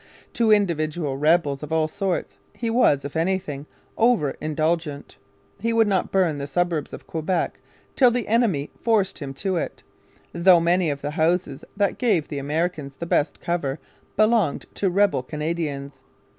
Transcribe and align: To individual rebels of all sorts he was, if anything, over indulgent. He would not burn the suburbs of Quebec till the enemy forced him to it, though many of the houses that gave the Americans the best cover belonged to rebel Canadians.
To 0.33 0.49
individual 0.49 1.15
rebels 1.17 1.61
of 1.61 1.71
all 1.71 1.87
sorts 1.87 2.39
he 2.55 2.71
was, 2.71 3.05
if 3.05 3.15
anything, 3.15 3.67
over 3.99 4.31
indulgent. 4.41 5.17
He 5.59 5.73
would 5.73 5.87
not 5.87 6.11
burn 6.11 6.39
the 6.39 6.47
suburbs 6.47 6.91
of 6.91 7.05
Quebec 7.05 7.59
till 7.95 8.09
the 8.09 8.27
enemy 8.27 8.71
forced 8.81 9.19
him 9.19 9.31
to 9.35 9.57
it, 9.57 9.83
though 10.33 10.59
many 10.59 10.89
of 10.89 11.01
the 11.01 11.11
houses 11.11 11.63
that 11.77 11.99
gave 11.99 12.27
the 12.29 12.39
Americans 12.39 12.95
the 12.95 13.05
best 13.05 13.41
cover 13.41 13.79
belonged 14.15 14.65
to 14.73 14.89
rebel 14.89 15.21
Canadians. 15.21 15.99